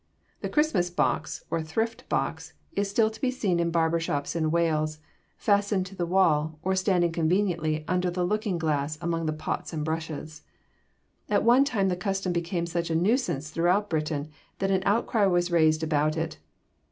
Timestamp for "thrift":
1.61-2.09